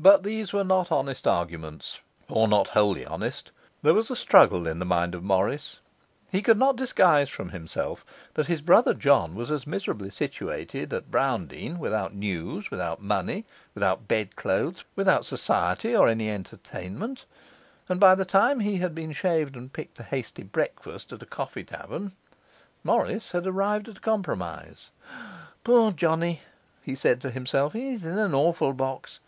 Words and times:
But 0.00 0.24
these 0.24 0.52
were 0.52 0.64
not 0.64 0.90
honest 0.90 1.28
arguments, 1.28 2.00
or 2.28 2.48
not 2.48 2.68
wholly 2.70 3.06
honest; 3.06 3.52
there 3.82 3.94
was 3.94 4.10
a 4.10 4.16
struggle 4.16 4.66
in 4.66 4.80
the 4.80 4.84
mind 4.84 5.14
of 5.14 5.22
Morris; 5.22 5.78
he 6.28 6.42
could 6.42 6.58
not 6.58 6.74
disguise 6.74 7.30
from 7.30 7.50
himself 7.50 8.04
that 8.34 8.48
his 8.48 8.60
brother 8.60 8.92
John 8.92 9.36
was 9.36 9.64
miserably 9.64 10.10
situated 10.10 10.92
at 10.92 11.12
Browndean, 11.12 11.78
without 11.78 12.12
news, 12.12 12.72
without 12.72 13.00
money, 13.00 13.44
without 13.72 14.08
bedclothes, 14.08 14.84
without 14.96 15.24
society 15.24 15.94
or 15.96 16.08
any 16.08 16.28
entertainment; 16.28 17.24
and 17.88 18.00
by 18.00 18.16
the 18.16 18.24
time 18.24 18.58
he 18.58 18.78
had 18.78 18.92
been 18.94 19.12
shaved 19.12 19.54
and 19.54 19.72
picked 19.72 20.00
a 20.00 20.02
hasty 20.02 20.42
breakfast 20.42 21.12
at 21.12 21.22
a 21.22 21.26
coffee 21.26 21.64
tavern, 21.64 22.10
Morris 22.82 23.30
had 23.30 23.46
arrived 23.46 23.88
at 23.88 23.98
a 23.98 24.02
compromise. 24.02 24.90
'Poor 25.62 25.92
Johnny,' 25.92 26.40
he 26.82 26.96
said 26.96 27.20
to 27.20 27.30
himself, 27.30 27.72
'he's 27.72 28.04
in 28.04 28.18
an 28.18 28.34
awful 28.34 28.72
box! 28.72 29.20